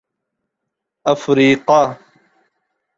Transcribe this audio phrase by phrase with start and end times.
[1.05, 1.81] افریقہ